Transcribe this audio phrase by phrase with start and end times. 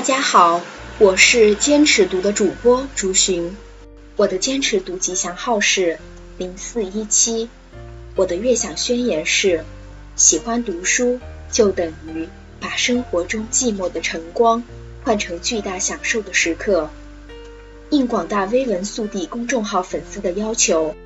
[0.00, 0.62] 大家好，
[0.98, 3.54] 我是坚持读的主播朱寻，
[4.16, 5.98] 我的坚持读吉祥号是
[6.38, 7.50] 零四一七，
[8.16, 9.62] 我的悦享宣言是：
[10.16, 11.20] 喜欢读书
[11.52, 12.26] 就等于
[12.60, 14.64] 把生活中寂寞的晨光
[15.04, 16.88] 换成巨大享受的时刻。
[17.90, 20.96] 应广大微文速递公众号粉丝的要求，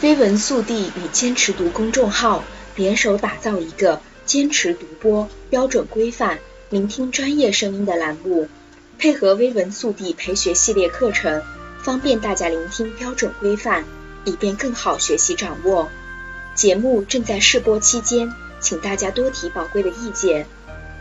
[0.00, 2.42] 微文速递与坚持读公众号
[2.76, 6.38] 联手打造一个坚持读播标准规范。
[6.68, 8.48] 聆听专业声音的栏目，
[8.98, 11.40] 配合微文速递陪学系列课程，
[11.78, 13.84] 方便大家聆听标准规范，
[14.24, 15.88] 以便更好学习掌握。
[16.56, 20.44] 节目正在试播期间，请大家多提宝贵的意见。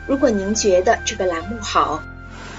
[0.05, 2.03] 如果您觉得这个栏目好，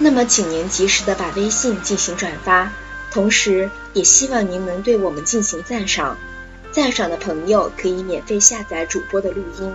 [0.00, 2.72] 那么请您及时的把微信进行转发，
[3.12, 6.18] 同时也希望您能对我们进行赞赏。
[6.72, 9.72] 赞赏的朋友可以免费下载主播的录音。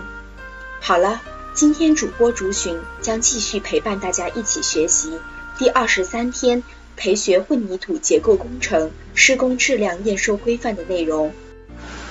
[0.80, 1.22] 好了。
[1.54, 5.18] 今天主播竹寻将继续陪伴大家一起学习
[5.58, 6.62] 第二十三天
[6.96, 11.30] 培学混凝土结构工程施工质量验收规范的内容。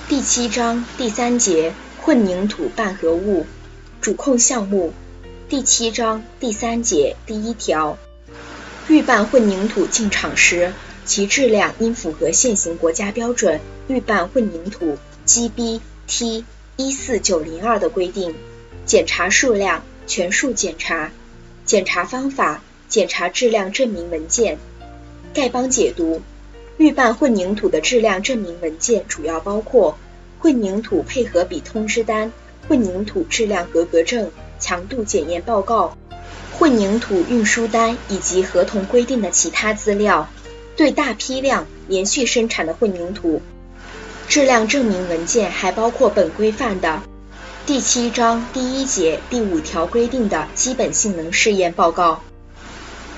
[0.08, 3.44] 第七章第三节混凝土拌合物
[4.00, 4.92] 主控项目。
[5.48, 7.98] 第七章第三节第一条，
[8.88, 10.72] 预拌混凝土进场时，
[11.04, 16.44] 其质量应符合现行国家标准预拌混凝土 GB T
[16.76, 18.36] 一四九零二的规定。
[18.84, 21.12] 检查数量全数检查，
[21.64, 24.58] 检查方法检查质量证明文件。
[25.34, 26.20] 丐帮解读：
[26.76, 29.96] 预拌混凝土的质量证明文件主要包括
[30.40, 32.32] 混凝土配合比通知单、
[32.68, 35.96] 混凝土质量合格证、强度检验报告、
[36.58, 40.28] 混凝土运输单以及合同规定的其他资料。
[40.74, 43.40] 对大批量连续生产的混凝土，
[44.26, 47.02] 质量证明文件还包括本规范的。
[47.64, 52.20] 第七章第一节第五条规定的基本性能试验报告。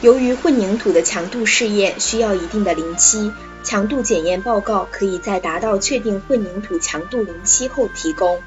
[0.03, 3.33] 由于混凝土的强度试验需要一定的临期，
[3.63, 8.39] 强度检验报告可以在达到确定混凝土强度临期后提供。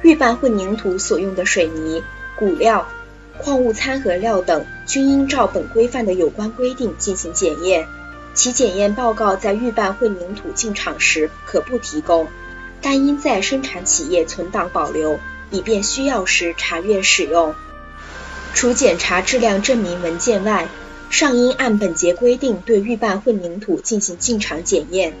[0.00, 2.02] 预拌混凝土所用的水泥、
[2.38, 2.88] 骨料、
[3.36, 7.86] 矿物掺合料等均应照本规范的有关规定进行检验，
[8.32, 12.28] 其检验报告在预拌混凝土进场时可不提供。
[12.80, 15.18] 但应在生产企业存档保留，
[15.50, 17.54] 以便需要时查阅使用。
[18.54, 20.68] 除检查质量证明文件外，
[21.10, 25.14] 尚应按本节规定对预拌混凝土进行进场检验。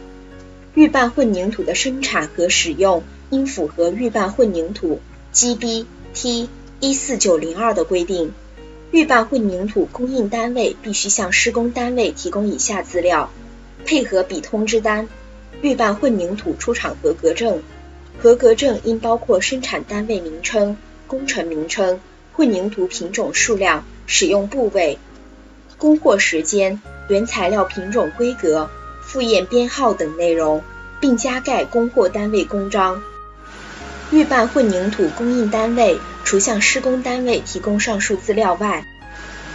[0.74, 5.00] 预拌混凝土的生产和使用应符合预拌混凝土
[5.32, 6.48] GB T
[6.80, 8.32] 一四九零二的规定。
[8.90, 13.30] 预拌混凝土供应单位必须向施工单位提供以下资料：
[13.84, 15.08] 配合比通知单。
[15.60, 17.62] 预拌混凝土出厂合格证，
[18.22, 20.76] 合格证应包括生产单位名称、
[21.06, 22.00] 工程名称、
[22.32, 24.98] 混凝土品种数量、使用部位、
[25.76, 28.70] 供货时间、原材料品种规格、
[29.02, 30.62] 复验编号等内容，
[31.00, 33.02] 并加盖供货单位公章。
[34.10, 38.86] 预拌混凝土供应单位除向施工单位提供上述资料外，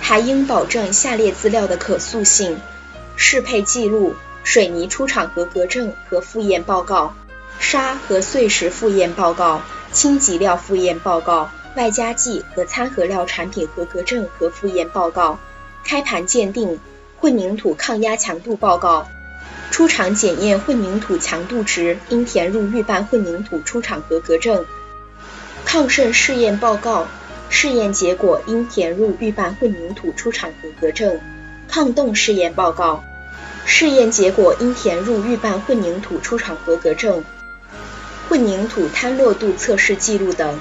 [0.01, 2.57] 还应保证下列资料的可塑性：
[3.15, 4.15] 适配记录。
[4.43, 7.15] 水泥出厂合格证和复验报告，
[7.59, 9.61] 沙和碎石复验报告，
[9.91, 15.39] 轻级料复验报告，外加剂和掺合料产品合格证和复验报告，
[15.85, 16.79] 开盘鉴定
[17.17, 19.07] 混凝土抗压强度报告，
[19.71, 24.65] 出厂检验混凝土强度值应填入预拌混凝土出厂合格证，
[25.63, 27.07] 抗渗试验报告，
[27.49, 31.19] 试验结果应填入预拌混凝土出厂合格证，
[31.69, 33.03] 抗冻试验报告。
[33.65, 37.23] 试验结果应填入预拌混凝土出厂合格证、
[38.29, 40.59] 混凝土坍落度测试记录等。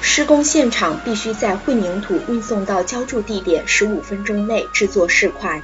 [0.00, 5.62] 施工现场必须在混凝土运送到浇筑地点十五分钟内制作试块，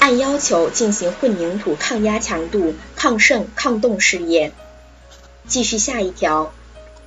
[0.00, 4.52] 按要求进行混凝土抗压强度、抗渗、抗冻试验。
[5.46, 6.52] 继续下一条，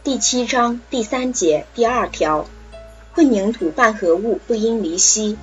[0.04, 2.48] 第七章第三节第二条，
[3.14, 5.38] 混凝土拌合物不应离析，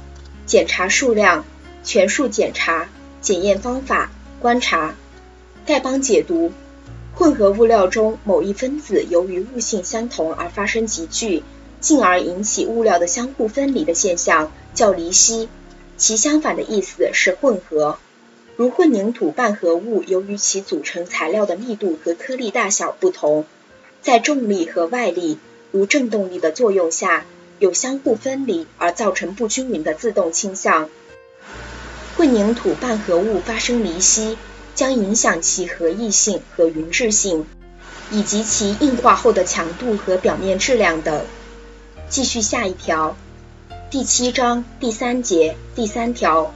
[0.46, 1.44] 检查数量
[1.84, 2.88] 全数检查。
[3.20, 4.94] 检验方法：观察。
[5.66, 6.52] 丐帮解读：
[7.14, 11.42] 混合物料中某一分子由于物性相同而发生集聚，
[11.80, 15.48] 进而引起物料的相互分离的现象，叫离析。
[15.96, 17.98] 其相反的意思是混合。
[18.56, 23.44] 如混凝土拌合物由于其组成材料的密度和颗粒大小不同，
[24.00, 25.38] 在重力和外力
[25.72, 27.26] 如振动力的作用下，
[27.58, 30.88] 有相互分离而造成不均匀的自动倾向。
[32.16, 34.36] 混凝土拌合物发生离析，
[34.74, 37.46] 将影响其合异性和匀质性，
[38.10, 41.24] 以及其硬化后的强度和表面质量等。
[42.08, 43.16] 继续下一条，
[43.90, 46.52] 第七章第三节第三条，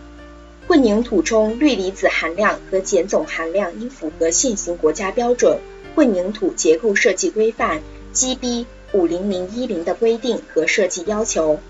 [0.66, 5.58] 混凝土中氯离子含量和碱总含量应符合现行国家标准
[5.96, 7.80] 《混凝土结构设计规范》
[8.12, 11.60] GB 五零零一零的规定和设计要求。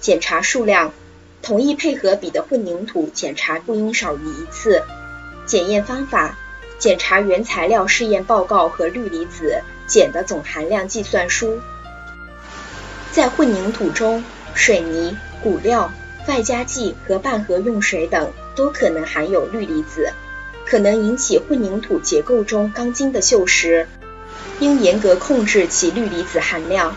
[0.00, 0.92] 检查数量，
[1.42, 4.82] 同一配合比的混凝土检查不应少于一次。
[5.46, 6.36] 检验方法，
[6.78, 11.60] 检查原材料试验报告和氯离子、碱的总含量计算书。
[13.12, 14.22] 在混凝土中，
[14.54, 15.90] 水泥、骨料、
[16.26, 20.12] 外加剂和半合用水等都可能含有氯离子，
[20.66, 23.86] 可能引起混凝土结构中钢筋的锈蚀，
[24.60, 26.94] 应严格控制其氯离子含量。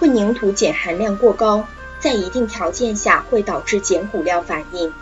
[0.00, 1.68] 混凝土碱含量过高，
[2.02, 4.92] 在一定条件下会导致碱骨料反应，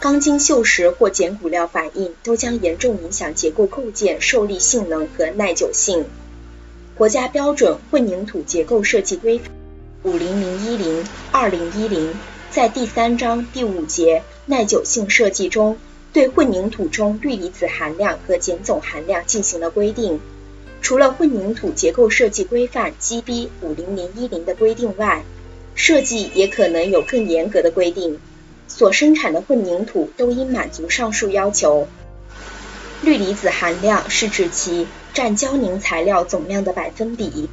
[0.00, 6.06] 钢筋锈蚀或碱骨料反应都将严重影响结构构件受力性能和耐久性。
[6.94, 9.48] 国家标准混凝土结构设计规范。
[10.02, 12.14] 五零零一零二零一零
[12.50, 15.76] 在第三章第五节耐久性设计中，
[16.14, 20.20] 对混凝土中氯离子含量和碱总含量进行了规定。
[20.80, 25.22] 除了混凝土结构设计规范 GB 五零零一零的规定外，
[25.76, 28.18] 设计也可能有更严格的规定。
[28.66, 31.86] 所生产的混凝土都应满足上述要求。
[33.02, 37.48] 氯离子含量是指其占胶凝材料总量的百分比。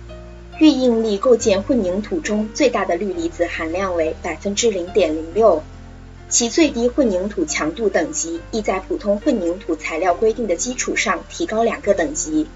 [0.60, 5.62] 预应力构建混凝土中最大的氯离子含量为百分之零点零六，
[6.30, 12.48] 其最低混凝土强度等级亦在普通混凝土材料规定的基础上提高两个等级。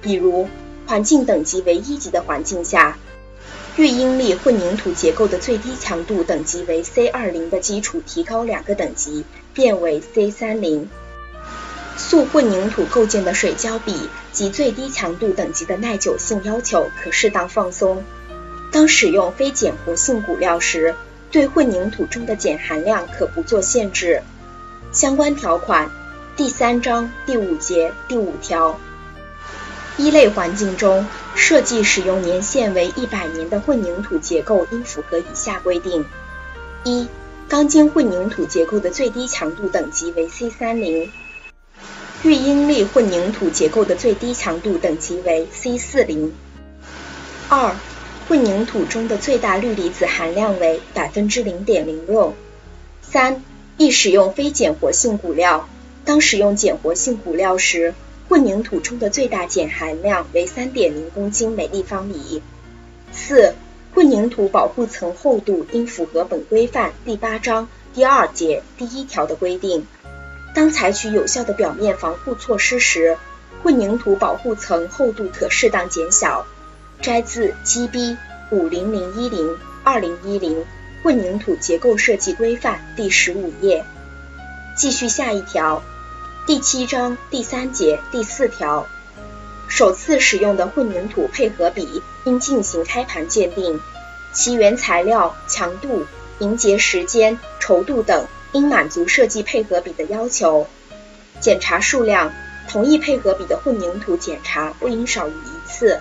[0.00, 0.48] 比如，
[0.86, 2.98] 环境等级为一级的环境下，
[3.76, 9.24] 预应力混凝土结构的最低强度等级为 C 二零的基础提高两个等级，
[9.54, 10.90] 变为 C 三零。
[11.96, 18.04] 塑混凝土构件的水胶比及最低强度等级的耐久性要求可适当放松。
[18.70, 20.94] 当使用非碱活性骨料时，
[21.30, 24.22] 对混凝土中的碱含量可不做限制。
[24.92, 25.90] 相关条款：
[26.36, 28.78] 第三章第五节第五条。
[29.98, 36.06] 一类环境中，设计使用年限为一百年的混凝土结构应符合以下规定：
[36.84, 37.06] 一、
[37.48, 41.12] 钢筋混凝土结构的最低强度等级为 C 三零。
[42.22, 46.32] 预应力混凝土结构的最低强度等级为 C 四零。
[47.48, 47.76] 二、
[48.28, 52.34] 混凝土中的最大氯离子含量为百分之零点零六。
[53.02, 53.42] 三、
[53.76, 55.68] 易使用非碱活性骨料，
[56.04, 57.92] 当使用碱活性骨料时，
[58.32, 62.40] 混凝土中的最大碱含量为三点零公斤每立方米。
[63.12, 63.52] 四、
[63.94, 69.86] 混凝土保护层厚度应符合本规范第八章第二节第一条的规定。
[70.54, 73.18] 当采取有效的表面防护措施时，
[73.62, 76.46] 混凝土保护层厚度可适当减小。
[77.02, 78.16] 摘自 GB
[78.50, 80.64] 五零零一零二零一零
[81.02, 83.84] 混凝土结构设计规范第十五页。
[84.74, 85.82] 继续下一条，
[86.44, 88.88] 第七章第三节第四条，
[89.68, 93.80] 首次使用的混凝土配合比应进行开盘鉴定，
[94.32, 96.04] 其原材料、强度、
[96.38, 98.26] 凝结时间、稠度等。
[98.52, 100.66] 应满足设计配合比的要求。
[101.40, 102.34] 检查数量，
[102.68, 106.00] 同一配合比的混凝土检查不应少于一次。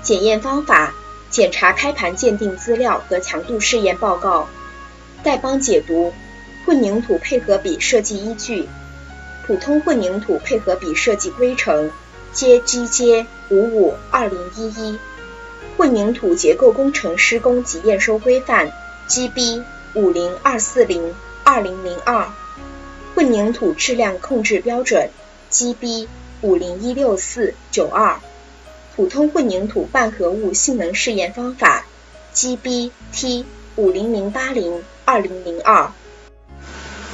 [0.00, 0.94] 检验方法，
[1.28, 4.48] 检查开盘鉴定资料和强度试验报告。
[5.22, 6.14] 丐帮解读：
[6.64, 8.66] 混凝土配合比设计依据：
[9.46, 11.90] 普通混凝土配合比设计规程
[12.34, 14.98] ：JGJ 五五二零一一。
[15.76, 18.72] 混凝土结构工程施工及验收规范
[19.08, 21.14] ：GB 五零二四零。
[21.44, 22.32] 二零零二
[23.14, 25.10] 混凝土质量控制标准
[25.50, 26.06] GB
[26.40, 28.20] 五零一六四九二
[28.94, 31.84] 普通混凝土半合物性能试验方法
[32.32, 33.44] GB T
[33.74, 35.92] 五零零八零二零零二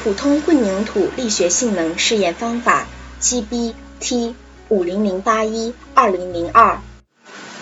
[0.02, 2.86] 普通混凝土力学性能试验方法
[3.20, 4.34] GB T
[4.68, 6.80] 五零零八一二零零二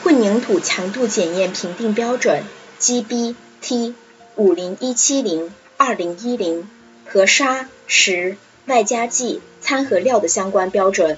[0.05, 2.43] 混凝土强度检验评定标准
[2.79, 3.95] GB T
[4.37, 6.69] 五零一七零二零一零
[7.07, 11.17] 和砂、石、外加剂、掺和料的相关标准。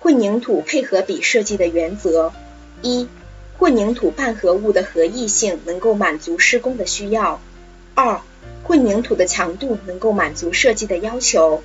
[0.00, 2.32] 混凝土配合比设计的原则：
[2.82, 3.06] 一、
[3.58, 7.38] 混凝土半合物的合意性能够满足施工的需要；
[7.94, 8.20] 二、
[8.62, 11.60] 混凝土的强度能够满足设计的要求；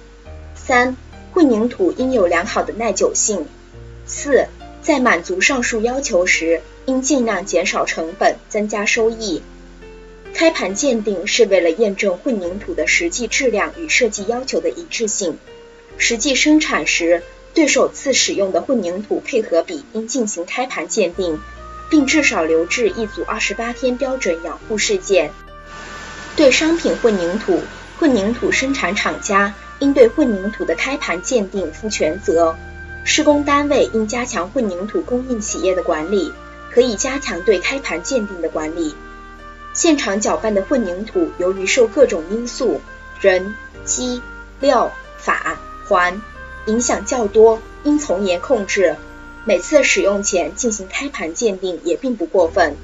[0.56, 0.98] 三、
[1.34, 3.44] 混凝土应有良好的耐久性；
[4.06, 4.48] 四、
[4.82, 9.42] 在满足上述要求时，应尽量减少成本，增加收益。
[10.34, 15.38] 开盘鉴定是为了验证混凝土的实际质量与设计要求的一致性。
[15.98, 21.40] 实际生产时，对首次使用的混凝土配合比应进行开盘鉴定，
[21.90, 25.32] 并至少留置一组二十八天标准养护事件。
[26.36, 27.62] 对商品混凝土，
[27.98, 32.56] 混凝土生产厂家应对混凝土的开盘鉴定负全责。
[33.06, 36.34] 施工单位应加强混凝土供应企业的管理，
[36.72, 38.96] 可以加强对开盘鉴定的管理。
[39.74, 42.82] 现场搅拌的混凝土，由于受各种因素
[43.22, 44.22] （人、机、
[44.60, 46.22] 料、法、环）
[46.68, 48.96] 影响较多，应从严控制。
[49.46, 52.76] 每次使用前进行开盘鉴定也并不过分。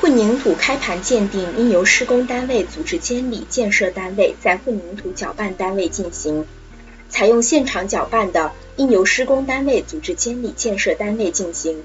[0.00, 6.46] 混凝土开盘鉴定应由施工单位组织监理建设单位在混凝土搅拌单位进行。
[7.10, 11.82] 采用现场搅拌的，应由施工单位组织监理建设单位进行。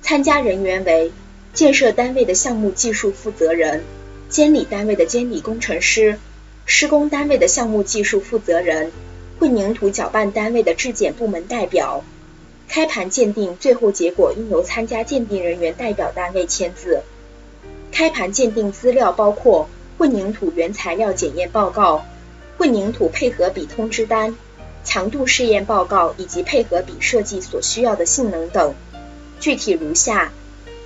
[0.00, 1.12] 参加人员为
[1.52, 3.82] 建设单位的项目技术负责人、
[4.30, 6.18] 监理单位的监理工程师、
[6.64, 8.90] 施工单位的项目技术负责人、
[9.38, 12.04] 混凝土搅拌单位的质检部门代表。
[12.68, 17.02] 开盘鉴定最后结果应由参加鉴定人员代表单位签字。
[17.94, 22.04] 开盘鉴定资料包括混凝土原材料检验报告、
[22.58, 24.36] 混凝土配合比通知单。
[24.82, 28.74] 强度试验报告以及配合比设计所需要的性能等，
[29.38, 30.32] 具体如下：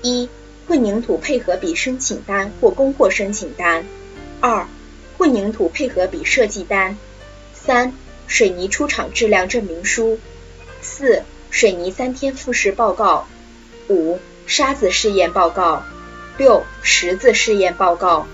[0.02, 0.28] 一、
[0.68, 3.84] 混凝土配合比申请单或供货申请单；
[4.40, 4.68] 二、
[5.16, 6.94] 混凝土配合比设计单；
[7.54, 7.94] 三、
[8.26, 10.18] 水泥出厂质量证明书；
[10.82, 13.26] 四、水泥三天复试报告；
[13.88, 15.82] 五、沙子试验报告；
[16.38, 18.26] 六、石子试验报告；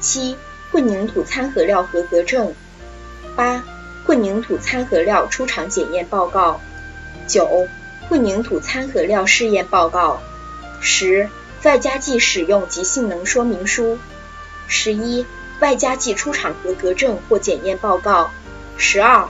[0.00, 0.36] 七、
[0.70, 2.52] 混凝土掺合料合格证；
[3.34, 3.64] 八。
[4.04, 6.60] 混凝土掺合料出厂检验报告，
[7.28, 7.68] 九、
[8.08, 10.20] 混凝土掺合料试验报告，
[10.80, 11.30] 十、
[11.62, 14.00] 外加剂使用及性能说明书，
[14.66, 15.24] 十一、
[15.60, 18.32] 外加剂出厂合格证或检验报告，
[18.76, 19.28] 十二、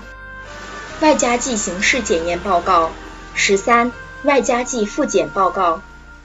[1.03, 2.93] 外加剂形式检验报告，
[3.35, 5.83] 十三、外加剂复检报告，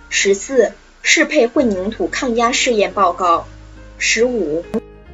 [0.07, 0.71] 十四、
[1.09, 3.47] 适配混凝土抗压试验报告，
[3.97, 4.65] 十五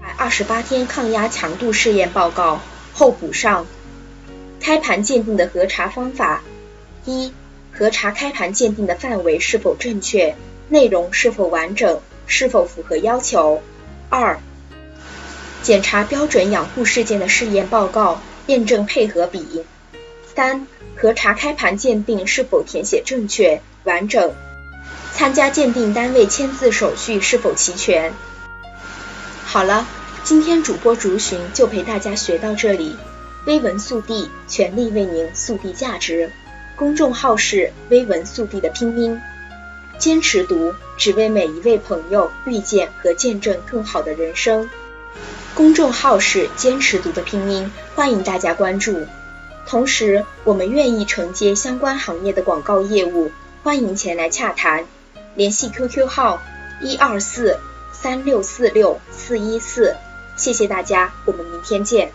[0.01, 2.59] 百、二十八天抗压强度试验报告。
[2.95, 3.67] 后补上。
[4.59, 6.41] 开盘鉴定的核查方法：
[7.05, 7.31] 一、
[7.71, 10.35] 核查开盘鉴定的范围是否正确，
[10.67, 13.61] 内容是否完整，是否符合要求；
[14.09, 14.39] 二、
[15.61, 19.63] 检查标准养护事件的试验报告，验证配合比；
[20.33, 24.33] 三、核查开盘鉴定是否填写正确、完整，
[25.15, 28.13] 参加鉴定单位签字手续是否齐全。
[29.45, 29.87] 好了。
[30.25, 32.95] 今天主播竹寻就陪大家学到这里，
[33.45, 36.31] 微文速递全力为您速递价值。
[36.77, 39.19] 公众号是微文速递的拼音，
[39.97, 44.69] 坚持读，只为每一位朋友遇见和见证更好的人生。
[45.53, 49.05] 公众号是坚持读的拼音，欢迎大家关注。
[49.67, 53.29] 同时，我们愿意承接相关行业的广告业务，
[53.61, 54.85] 欢迎前来洽谈。
[55.35, 56.41] 联系 QQ 号
[56.81, 57.59] 一二四
[57.91, 59.95] 三六四六四一四。
[60.35, 62.11] 谢谢大家，我们明天见。